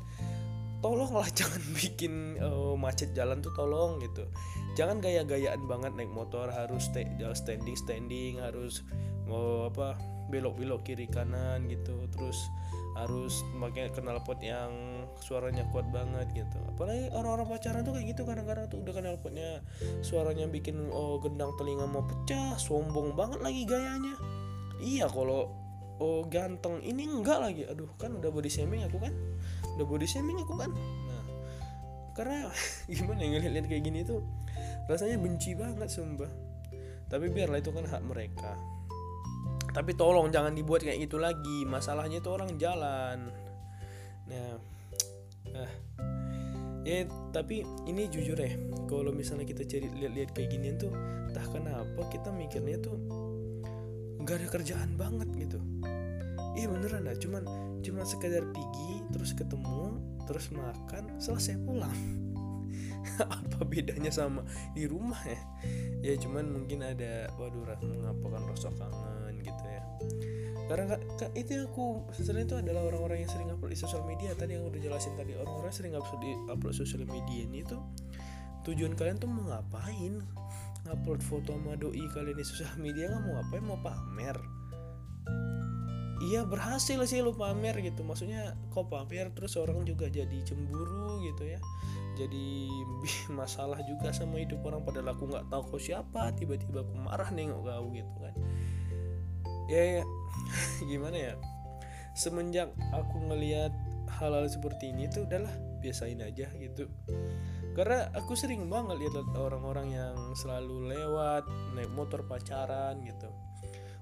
tolonglah 0.84 1.24
jangan 1.38 1.64
bikin 1.72 2.36
uh, 2.44 2.76
macet 2.76 3.16
jalan 3.16 3.40
tuh 3.40 3.56
tolong 3.56 3.96
gitu. 4.04 4.28
Jangan 4.76 5.00
gaya-gayaan 5.00 5.64
banget 5.64 5.96
naik 5.96 6.12
motor 6.12 6.52
harus 6.52 6.92
standing 7.32 7.78
standing 7.78 8.36
harus 8.36 8.84
mau 9.24 9.72
apa 9.72 9.96
belok-belok 10.28 10.84
kiri 10.84 11.08
kanan 11.08 11.64
gitu. 11.72 12.04
Terus 12.12 12.36
harus 12.94 13.42
pakai 13.56 13.90
knalpot 13.96 14.38
yang 14.44 14.70
suaranya 15.24 15.64
kuat 15.72 15.88
banget 15.88 16.28
gitu. 16.36 16.60
Apalagi 16.76 17.08
orang-orang 17.16 17.48
pacaran 17.48 17.80
tuh 17.80 17.96
kayak 17.96 18.12
gitu 18.12 18.22
kadang-kadang 18.28 18.68
tuh 18.68 18.84
udah 18.84 18.92
knalpotnya 18.92 19.50
suaranya 20.04 20.44
bikin 20.52 20.92
oh, 20.92 21.16
gendang 21.24 21.56
telinga 21.56 21.88
mau 21.88 22.04
pecah 22.04 22.60
sombong 22.60 23.16
banget 23.16 23.40
lagi 23.40 23.64
gayanya. 23.64 24.14
Iya 24.84 25.08
kalau 25.08 25.48
oh 25.96 26.28
ganteng 26.28 26.84
ini 26.84 27.08
enggak 27.08 27.40
lagi. 27.40 27.64
Aduh 27.64 27.88
kan 27.96 28.20
udah 28.20 28.28
body 28.28 28.52
shaming 28.52 28.84
aku 28.84 29.00
kan 29.00 29.14
udah 29.76 29.86
body 29.86 30.06
shaming 30.06 30.38
aku 30.40 30.54
kan. 30.56 30.70
Nah 30.74 31.24
karena 32.14 32.46
gimana 32.90 33.20
yang 33.20 33.42
ngeliat 33.42 33.66
kayak 33.66 33.82
gini 33.84 34.06
tuh 34.06 34.22
rasanya 34.86 35.18
benci 35.18 35.58
banget 35.58 35.90
sumpah. 35.90 36.30
Tapi 37.10 37.30
biarlah 37.30 37.60
itu 37.60 37.70
kan 37.74 37.84
hak 37.84 38.02
mereka. 38.06 38.54
Tapi 39.74 39.90
tolong 39.98 40.30
jangan 40.30 40.54
dibuat 40.54 40.86
kayak 40.86 41.02
gitu 41.02 41.18
lagi. 41.18 41.66
Masalahnya 41.66 42.22
itu 42.22 42.30
orang 42.30 42.54
jalan. 42.56 43.18
Nah 44.30 44.54
nah. 45.50 45.72
Ya 46.84 47.08
tapi 47.32 47.64
ini 47.88 48.12
jujur 48.12 48.36
ya 48.36 48.60
kalau 48.84 49.08
misalnya 49.08 49.48
kita 49.48 49.64
cari 49.64 49.88
lihat-lihat 49.88 50.36
kayak 50.36 50.52
gini 50.52 50.76
tuh 50.76 50.92
entah 51.32 51.48
kenapa 51.48 52.12
kita 52.12 52.28
mikirnya 52.28 52.76
tuh 52.76 53.00
nggak 54.20 54.36
ada 54.36 54.48
kerjaan 54.52 54.90
banget 55.00 55.28
gitu. 55.32 55.58
Iya 56.54 56.68
beneran 56.70 57.08
dah 57.08 57.16
cuman 57.16 57.42
cuma 57.84 58.02
sekedar 58.08 58.42
pergi 58.48 59.04
terus 59.12 59.36
ketemu 59.36 60.00
terus 60.24 60.48
makan 60.50 61.20
selesai 61.20 61.60
pulang. 61.60 61.92
Apa 63.20 63.62
bedanya 63.68 64.08
sama 64.08 64.42
di 64.72 64.88
rumah 64.88 65.20
ya? 65.28 65.40
Ya 66.00 66.14
cuman 66.16 66.48
mungkin 66.48 66.80
ada 66.80 67.28
waduh 67.36 67.68
mengapa 67.84 68.26
kan 68.32 68.42
rasa 68.48 68.72
kangen 68.72 69.34
gitu 69.44 69.64
ya. 69.68 69.82
Karena 70.64 70.96
itu 71.36 71.50
yang 71.60 71.68
aku 71.68 72.08
sebenarnya 72.16 72.46
itu 72.48 72.56
adalah 72.64 72.82
orang-orang 72.88 73.28
yang 73.28 73.30
sering 73.30 73.52
upload 73.52 73.76
di 73.76 73.78
sosial 73.78 74.02
media. 74.08 74.32
Tadi 74.32 74.56
yang 74.56 74.64
udah 74.64 74.80
jelasin 74.80 75.12
tadi 75.12 75.36
orang-orang 75.36 75.72
sering 75.76 75.92
upload 75.92 76.20
di 76.24 76.32
upload 76.48 76.74
sosial 76.74 77.04
media 77.04 77.44
ini 77.44 77.60
tuh 77.68 77.84
tujuan 78.64 78.96
kalian 78.96 79.20
tuh 79.20 79.28
mau 79.28 79.44
ngapain? 79.52 80.24
Ngupload 80.88 81.20
foto 81.20 81.52
sama 81.56 81.76
doi 81.76 82.04
kalian 82.16 82.36
di 82.36 82.44
sosial 82.44 82.72
media 82.80 83.12
nggak 83.12 83.22
mau 83.28 83.32
ngapain? 83.40 83.64
Mau 83.64 83.78
pamer 83.84 84.36
iya 86.24 86.40
berhasil 86.48 86.96
sih 87.04 87.20
lu 87.20 87.36
pamer 87.36 87.76
gitu. 87.84 88.00
Maksudnya 88.00 88.56
kok 88.72 88.88
pamer 88.88 89.30
terus 89.36 89.54
orang 89.60 89.84
juga 89.84 90.08
jadi 90.08 90.38
cemburu 90.42 91.20
gitu 91.20 91.44
ya. 91.44 91.60
Jadi 92.16 92.70
masalah 93.38 93.78
juga 93.84 94.10
sama 94.16 94.40
hidup 94.40 94.64
orang 94.64 94.82
padahal 94.82 95.12
aku 95.12 95.28
nggak 95.28 95.46
tahu 95.52 95.62
kau 95.76 95.80
siapa 95.80 96.32
tiba-tiba 96.34 96.82
aku 96.82 96.94
marah 96.96 97.28
nengok 97.28 97.62
kau 97.62 97.86
gitu 97.92 98.14
kan. 98.18 98.34
Ya, 99.68 100.00
ya. 100.00 100.04
Gimana 100.90 101.16
ya? 101.16 101.34
Semenjak 102.16 102.72
aku 102.94 103.16
ngelihat 103.28 103.74
hal-hal 104.20 104.46
seperti 104.46 104.94
ini 104.94 105.10
tuh 105.10 105.26
udahlah 105.26 105.50
biasain 105.82 106.20
aja 106.24 106.48
gitu. 106.56 106.88
Karena 107.74 108.06
aku 108.14 108.38
sering 108.38 108.70
banget 108.70 109.02
lihat 109.02 109.34
orang-orang 109.34 109.90
yang 109.90 110.14
selalu 110.38 110.94
lewat 110.94 111.42
naik 111.74 111.90
motor 111.90 112.22
pacaran 112.22 113.02
gitu 113.02 113.26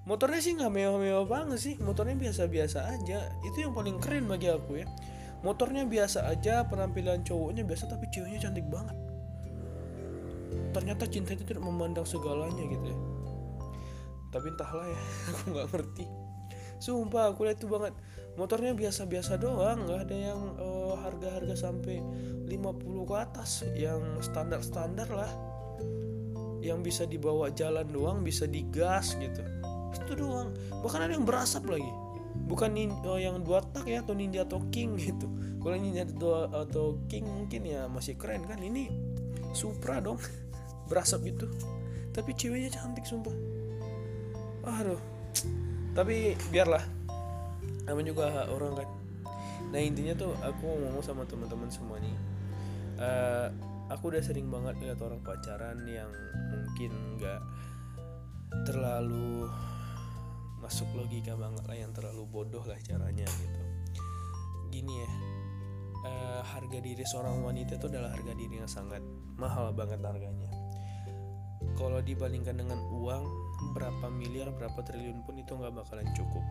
motornya 0.02 0.42
sih 0.42 0.58
nggak 0.58 0.72
mewah-mewah 0.72 1.26
banget 1.30 1.58
sih 1.62 1.74
motornya 1.78 2.18
biasa-biasa 2.18 2.90
aja. 2.90 3.30
Itu 3.46 3.62
yang 3.62 3.72
paling 3.74 4.02
keren 4.02 4.26
bagi 4.26 4.50
aku 4.50 4.82
ya. 4.82 4.86
Motornya 5.42 5.86
biasa 5.86 6.30
aja 6.30 6.66
penampilan 6.66 7.26
cowoknya 7.26 7.66
biasa 7.66 7.90
tapi 7.90 8.06
ceweknya 8.10 8.50
cantik 8.50 8.66
banget. 8.66 8.94
Ternyata 10.74 11.04
cinta 11.06 11.34
itu 11.34 11.44
tidak 11.46 11.62
memandang 11.62 12.06
segalanya 12.06 12.62
gitu 12.66 12.86
ya. 12.86 12.98
Tapi 14.32 14.46
entahlah 14.50 14.86
ya 14.90 15.00
aku 15.30 15.42
nggak 15.54 15.68
ngerti. 15.70 16.04
Sumpah 16.82 17.30
aku 17.30 17.46
lihat 17.46 17.62
tuh 17.62 17.70
banget. 17.70 17.94
Motornya 18.34 18.72
biasa-biasa 18.72 19.36
doang 19.38 19.86
nggak 19.86 20.08
ada 20.08 20.16
yang 20.16 20.40
uh, 20.56 20.96
harga-harga 20.98 21.54
sampai 21.54 22.02
50 22.50 22.50
ke 23.06 23.14
atas. 23.14 23.62
Yang 23.78 24.02
standar-standar 24.26 25.06
lah. 25.14 25.30
Yang 26.62 26.78
bisa 26.90 27.02
dibawa 27.06 27.50
jalan 27.54 27.86
doang 27.90 28.22
bisa 28.22 28.46
digas 28.46 29.18
gitu 29.18 29.42
itu 29.98 30.12
doang. 30.16 30.52
Bahkan 30.80 31.00
ada 31.08 31.12
yang 31.12 31.26
berasap 31.26 31.68
lagi. 31.68 31.88
Bukan 32.48 32.72
nin 32.72 32.90
oh, 33.04 33.20
yang 33.20 33.44
dua 33.44 33.60
tak 33.60 33.88
ya 33.88 34.00
atau 34.00 34.16
ninja 34.16 34.44
atau 34.44 34.64
king 34.72 34.96
gitu. 34.96 35.28
Kalau 35.60 35.76
ninja 35.76 36.08
atau, 36.08 36.48
atau 36.48 36.86
king 37.06 37.28
mungkin 37.28 37.68
ya 37.68 37.86
masih 37.86 38.16
keren 38.16 38.44
kan. 38.48 38.58
Ini 38.60 38.88
supra 39.52 40.00
dong. 40.00 40.18
Berasap 40.90 41.24
gitu. 41.28 41.48
Tapi 42.12 42.32
ceweknya 42.36 42.72
cantik 42.72 43.04
sumpah. 43.04 43.32
Aduh. 44.80 45.00
Tapi 45.92 46.36
biarlah. 46.48 46.82
Namanya 47.88 48.06
juga 48.12 48.48
orang 48.48 48.72
kan. 48.80 48.88
Nah 49.72 49.80
intinya 49.80 50.12
tuh 50.16 50.32
aku 50.40 50.60
mau 50.68 50.76
ngomong 50.88 51.04
sama 51.04 51.24
teman-teman 51.24 51.72
semua 51.72 51.96
nih 51.96 52.32
uh, 53.02 53.48
aku 53.90 54.14
udah 54.14 54.22
sering 54.22 54.48
banget 54.48 54.78
lihat 54.82 54.98
orang 55.02 55.20
pacaran 55.20 55.78
yang 55.84 56.08
mungkin 56.52 56.92
nggak 57.18 57.40
terlalu 58.68 59.48
masuk 60.62 60.86
logika 60.94 61.34
banget 61.34 61.64
lah 61.66 61.76
yang 61.76 61.90
terlalu 61.90 62.24
bodoh 62.30 62.62
lah 62.62 62.78
caranya 62.86 63.26
gitu. 63.26 63.62
Gini 64.70 64.94
ya 65.02 65.10
uh, 66.06 66.40
harga 66.46 66.78
diri 66.78 67.02
seorang 67.02 67.42
wanita 67.42 67.78
itu 67.78 67.86
adalah 67.90 68.14
harga 68.14 68.32
diri 68.34 68.62
yang 68.62 68.70
sangat 68.70 69.02
mahal 69.36 69.74
banget 69.74 69.98
harganya. 70.00 70.50
Kalau 71.74 71.98
dibandingkan 71.98 72.62
dengan 72.62 72.78
uang 72.94 73.24
berapa 73.74 74.06
miliar 74.10 74.54
berapa 74.54 74.76
triliun 74.82 75.24
pun 75.26 75.38
itu 75.38 75.54
nggak 75.54 75.74
bakalan 75.74 76.06
cukup. 76.14 76.44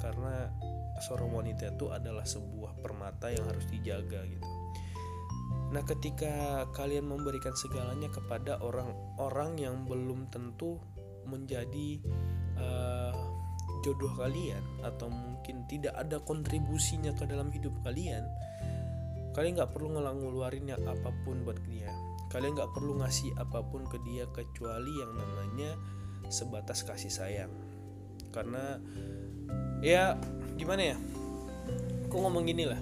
Karena 0.00 0.48
seorang 1.04 1.32
wanita 1.32 1.76
itu 1.76 1.92
adalah 1.92 2.24
sebuah 2.24 2.80
permata 2.80 3.28
yang 3.28 3.44
harus 3.44 3.68
dijaga 3.68 4.24
gitu. 4.24 4.48
Nah 5.70 5.82
ketika 5.86 6.66
kalian 6.74 7.06
memberikan 7.06 7.54
segalanya 7.54 8.10
kepada 8.10 8.58
orang-orang 8.58 9.58
yang 9.58 9.76
belum 9.86 10.26
tentu 10.32 10.82
menjadi 11.30 12.02
uh, 12.58 13.14
jodoh 13.80 14.12
kalian 14.18 14.62
atau 14.84 15.08
mungkin 15.08 15.64
tidak 15.70 15.96
ada 15.96 16.20
kontribusinya 16.20 17.14
ke 17.16 17.24
dalam 17.24 17.48
hidup 17.48 17.72
kalian 17.82 18.24
kalian 19.30 19.56
nggak 19.56 19.72
perlu 19.72 19.94
ngeluarin 19.94 20.74
apa 20.74 21.10
pun 21.22 21.46
buat 21.46 21.58
dia. 21.66 21.90
Kalian 22.30 22.54
nggak 22.54 22.72
perlu 22.74 22.98
ngasih 23.02 23.34
apa 23.38 23.62
pun 23.62 23.86
ke 23.86 23.98
dia 24.06 24.26
kecuali 24.30 24.92
yang 24.98 25.12
namanya 25.14 25.70
sebatas 26.30 26.86
kasih 26.86 27.10
sayang. 27.10 27.50
Karena 28.30 28.78
ya 29.82 30.14
gimana 30.54 30.94
ya? 30.94 30.96
Aku 32.06 32.22
ngomong 32.22 32.46
gini 32.46 32.66
lah. 32.66 32.78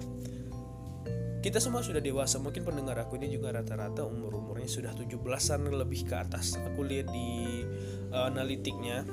Kita 1.39 1.63
semua 1.63 1.79
sudah 1.79 2.03
dewasa 2.03 2.35
mungkin 2.43 2.67
pendengar 2.67 2.99
aku 2.99 3.15
ini 3.15 3.31
juga 3.31 3.55
rata-rata 3.55 4.03
umur-umurnya 4.03 4.67
sudah 4.67 4.91
17-an 4.91 5.71
lebih 5.71 6.03
ke 6.03 6.15
atas. 6.19 6.59
Aku 6.59 6.83
lihat 6.83 7.07
di 7.15 7.63
uh, 8.11 8.27
analitiknya 8.27 9.07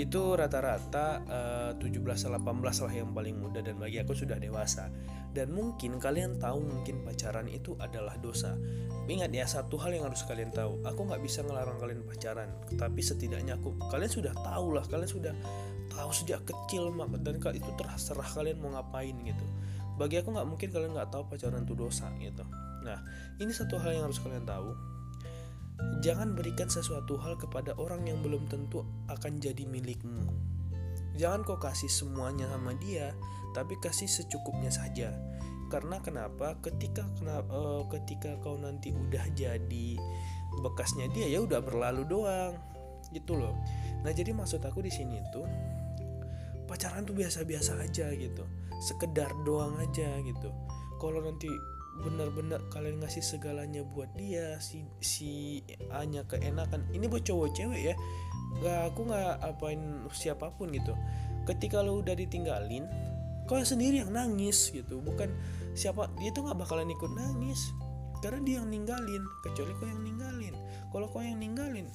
itu 0.00 0.32
rata-rata 0.32 1.20
uh, 1.28 1.72
17-18 1.76 2.40
lah 2.40 2.92
yang 2.96 3.12
paling 3.12 3.36
muda 3.36 3.60
dan 3.60 3.76
bagi 3.76 4.00
aku 4.00 4.16
sudah 4.16 4.40
dewasa. 4.40 4.88
Dan 5.32 5.52
mungkin 5.52 6.00
kalian 6.00 6.40
tahu 6.40 6.64
mungkin 6.64 7.04
pacaran 7.04 7.44
itu 7.48 7.76
adalah 7.76 8.16
dosa. 8.16 8.56
Ingat 9.04 9.32
ya 9.36 9.44
satu 9.44 9.76
hal 9.76 9.92
yang 9.92 10.08
harus 10.08 10.24
kalian 10.24 10.48
tahu. 10.48 10.80
Aku 10.88 11.04
nggak 11.04 11.20
bisa 11.20 11.44
ngelarang 11.44 11.76
kalian 11.76 12.00
pacaran 12.08 12.48
tapi 12.80 13.04
setidaknya 13.04 13.60
aku 13.60 13.76
kalian 13.92 14.08
sudah 14.08 14.32
tahu 14.32 14.76
lah 14.76 14.84
kalian 14.88 15.10
sudah 15.10 15.34
tahu 15.92 16.10
sejak 16.12 16.40
kecil 16.48 16.88
mak. 16.88 17.12
Dan 17.20 17.36
itu 17.36 17.70
terserah 17.76 18.28
kalian 18.32 18.64
mau 18.64 18.72
ngapain 18.72 19.12
gitu. 19.12 19.44
Bagi 20.00 20.24
aku 20.24 20.32
nggak 20.32 20.48
mungkin 20.48 20.68
kalian 20.72 20.96
nggak 20.96 21.12
tahu 21.12 21.28
pacaran 21.28 21.68
itu 21.68 21.76
dosa 21.76 22.08
gitu. 22.16 22.44
Nah 22.80 22.96
ini 23.36 23.52
satu 23.52 23.76
hal 23.76 23.92
yang 23.92 24.04
harus 24.08 24.20
kalian 24.24 24.48
tahu 24.48 24.72
Jangan 26.02 26.34
berikan 26.34 26.66
sesuatu 26.66 27.14
hal 27.22 27.38
kepada 27.38 27.78
orang 27.78 28.02
yang 28.10 28.18
belum 28.20 28.50
tentu 28.50 28.82
akan 29.06 29.38
jadi 29.38 29.64
milikmu. 29.66 30.50
jangan 31.12 31.44
kau 31.44 31.60
kasih 31.60 31.92
semuanya 31.92 32.48
sama 32.48 32.72
dia 32.80 33.12
tapi 33.52 33.76
kasih 33.78 34.08
secukupnya 34.08 34.72
saja. 34.72 35.12
Karena 35.68 36.00
kenapa? 36.00 36.56
Ketika 36.60 37.04
kenapa 37.16 37.48
uh, 37.52 37.84
ketika 37.88 38.36
kau 38.40 38.56
nanti 38.60 38.92
udah 38.92 39.24
jadi 39.32 39.88
bekasnya 40.60 41.08
dia 41.12 41.28
ya 41.28 41.44
udah 41.44 41.60
berlalu 41.60 42.04
doang. 42.08 42.56
Gitu 43.12 43.36
loh. 43.36 43.52
Nah 44.04 44.12
jadi 44.12 44.32
maksud 44.32 44.64
aku 44.64 44.80
di 44.80 44.92
sini 44.92 45.20
tuh 45.32 45.44
pacaran 46.64 47.04
tuh 47.04 47.16
biasa-biasa 47.16 47.76
aja 47.84 48.08
gitu. 48.16 48.44
Sekedar 48.80 49.32
doang 49.44 49.76
aja 49.78 50.16
gitu. 50.24 50.48
Kalau 50.96 51.20
nanti 51.20 51.48
benar-benar 52.00 52.64
kalian 52.72 53.04
ngasih 53.04 53.20
segalanya 53.20 53.84
buat 53.84 54.08
dia 54.16 54.56
si 54.64 54.88
si 55.04 55.60
hanya 55.92 56.24
keenakan. 56.24 56.88
Ini 56.88 57.04
buat 57.06 57.24
cowok 57.28 57.52
cewek 57.52 57.92
ya. 57.92 57.94
Nggak 58.60 58.80
aku 58.92 59.00
nggak 59.12 59.32
apain 59.44 59.82
siapa 60.12 60.48
pun 60.56 60.72
gitu. 60.72 60.96
Ketika 61.44 61.84
lo 61.84 62.00
udah 62.00 62.16
ditinggalin 62.16 62.88
kau 63.44 63.60
sendiri 63.60 64.00
yang 64.00 64.14
nangis 64.14 64.72
gitu. 64.72 65.04
Bukan 65.04 65.28
siapa 65.76 66.08
dia 66.16 66.32
tuh 66.32 66.48
nggak 66.48 66.58
bakalan 66.64 66.88
ikut 66.88 67.12
nangis. 67.12 67.60
Karena 68.22 68.40
dia 68.40 68.54
yang 68.62 68.70
ninggalin 68.70 69.22
kecuali 69.44 69.72
kau 69.76 69.86
yang 69.90 70.00
ninggalin. 70.00 70.54
Kalau 70.88 71.06
kau 71.12 71.20
yang 71.20 71.36
ninggalin 71.36 71.90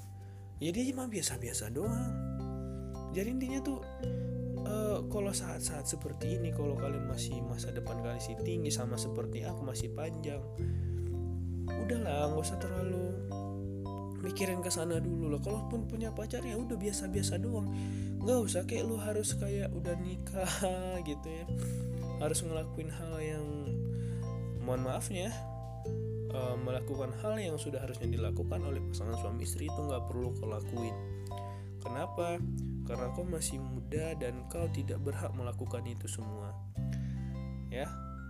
ya 0.58 0.74
cuma 0.74 1.10
biasa-biasa 1.10 1.74
doang. 1.74 2.14
Jadi 3.14 3.30
intinya 3.34 3.60
tuh 3.66 3.82
uh, 4.68 5.00
kalau 5.08 5.32
saat-saat 5.32 5.88
seperti 5.88 6.36
ini 6.36 6.52
kalau 6.52 6.76
kalian 6.76 7.08
masih 7.08 7.40
masa 7.48 7.72
depan 7.72 8.04
kalian 8.04 8.20
masih 8.20 8.36
tinggi 8.44 8.70
sama 8.70 9.00
seperti 9.00 9.48
aku 9.48 9.64
masih 9.64 9.90
panjang 9.96 10.44
udahlah 11.68 12.36
nggak 12.36 12.44
usah 12.44 12.60
terlalu 12.60 13.16
mikirin 14.28 14.60
ke 14.66 14.72
sana 14.74 14.98
dulu 14.98 15.32
lah. 15.32 15.42
Kalaupun 15.42 15.86
punya 15.86 16.10
pacar 16.12 16.42
ya 16.42 16.58
udah 16.58 16.76
biasa-biasa 16.76 17.38
doang. 17.38 17.70
Nggak 18.20 18.40
usah 18.44 18.62
kayak 18.66 18.84
lu 18.90 18.98
harus 18.98 19.38
kayak 19.38 19.70
udah 19.72 19.96
nikah 20.02 20.52
gitu 21.10 21.28
ya. 21.28 21.46
Harus 22.18 22.42
ngelakuin 22.42 22.90
hal 22.90 23.14
yang 23.22 23.46
mohon 24.68 24.84
maafnya 24.84 25.32
uh, 26.36 26.60
melakukan 26.60 27.16
hal 27.24 27.40
yang 27.40 27.56
sudah 27.56 27.80
harusnya 27.80 28.10
dilakukan 28.12 28.60
oleh 28.68 28.84
pasangan 28.92 29.16
suami 29.16 29.48
istri 29.48 29.72
itu 29.72 29.80
nggak 29.80 30.12
perlu 30.12 30.36
kau 30.36 30.50
lakuin 30.52 30.92
kenapa? 31.84 32.42
Karena 32.88 33.12
kau 33.12 33.28
masih 33.28 33.60
muda 33.60 34.16
dan 34.16 34.48
kau 34.48 34.66
tidak 34.72 35.04
berhak 35.04 35.32
melakukan 35.36 35.84
itu 35.84 36.08
semua. 36.08 36.56
Ya 37.68 37.88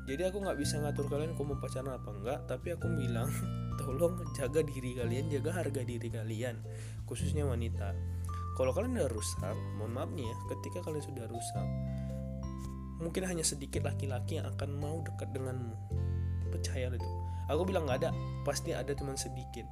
jadi 0.07 0.31
aku 0.31 0.39
nggak 0.39 0.55
bisa 0.55 0.79
ngatur 0.79 1.11
kalian 1.11 1.35
kau 1.35 1.43
mau 1.43 1.59
pacaran 1.59 1.91
apa 1.91 2.09
enggak 2.15 2.39
tapi 2.47 2.71
aku 2.71 2.87
bilang 2.95 3.27
tolong 3.83 4.23
jaga 4.39 4.63
diri 4.63 4.95
kalian 4.95 5.27
jaga 5.27 5.51
harga 5.59 5.83
diri 5.83 6.07
kalian 6.07 6.63
khususnya 7.03 7.43
wanita. 7.43 7.91
Kalau 8.55 8.71
kalian 8.73 8.97
udah 8.97 9.11
rusak 9.11 9.53
mohon 9.77 9.93
maaf 9.93 10.09
nih 10.15 10.25
ya 10.25 10.35
ketika 10.55 10.81
kalian 10.81 11.03
sudah 11.03 11.27
rusak 11.27 11.67
mungkin 12.97 13.29
hanya 13.29 13.45
sedikit 13.45 13.85
laki-laki 13.85 14.41
yang 14.41 14.47
akan 14.49 14.79
mau 14.79 15.03
dekat 15.03 15.29
denganmu. 15.35 15.75
Percaya 16.49 16.89
itu. 16.89 17.09
Aku 17.51 17.67
bilang 17.67 17.85
nggak 17.85 18.07
ada 18.07 18.09
pasti 18.47 18.71
ada 18.71 18.95
teman 18.95 19.19
sedikit 19.19 19.67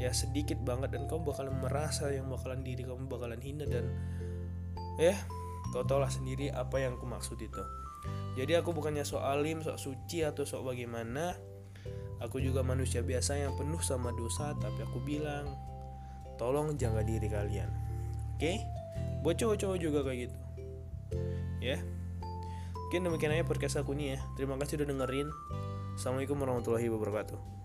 ya 0.00 0.16
sedikit 0.16 0.56
banget 0.64 0.96
dan 0.96 1.04
kamu 1.04 1.28
bakalan 1.28 1.52
merasa 1.60 2.08
yang 2.08 2.32
bakalan 2.32 2.64
diri 2.64 2.88
kamu 2.88 3.04
bakalan 3.04 3.36
hina 3.44 3.68
dan 3.68 3.92
ya 4.96 5.12
kau 5.76 5.84
tau 5.84 6.00
lah 6.00 6.08
sendiri 6.08 6.48
apa 6.48 6.80
yang 6.80 6.96
aku 6.96 7.04
maksud 7.04 7.36
itu. 7.36 7.62
Jadi 8.40 8.56
aku 8.56 8.72
bukannya 8.72 9.04
sok 9.04 9.20
alim 9.20 9.60
sok 9.60 9.76
suci 9.76 10.24
atau 10.24 10.48
sok 10.48 10.72
bagaimana. 10.72 11.36
Aku 12.20 12.36
juga 12.36 12.60
manusia 12.60 13.00
biasa 13.00 13.36
yang 13.40 13.56
penuh 13.56 13.80
sama 13.80 14.12
dosa 14.12 14.52
tapi 14.56 14.84
aku 14.84 15.00
bilang 15.04 15.56
tolong 16.36 16.76
jaga 16.80 17.04
diri 17.04 17.28
kalian. 17.28 17.68
Oke? 18.36 18.56
Okay? 18.56 18.56
buat 19.20 19.36
cowok-cowok 19.36 19.78
juga 19.80 20.00
kayak 20.04 20.28
gitu. 20.28 20.38
Ya? 21.60 21.76
Mungkin 22.88 23.04
demikian 23.04 23.32
aja 23.36 23.44
podcast 23.44 23.76
aku 23.80 23.92
nih 23.92 24.16
ya. 24.16 24.18
Terima 24.36 24.56
kasih 24.56 24.80
udah 24.80 24.88
dengerin. 24.88 25.28
Assalamualaikum 25.96 26.40
warahmatullahi 26.40 26.88
wabarakatuh 26.88 27.60